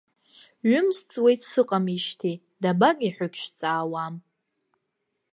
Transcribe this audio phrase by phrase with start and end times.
[0.69, 4.15] Ҩымз ҵуеит сыҟамижьҭеи, дабагеи ҳәагьы шәҵаауам!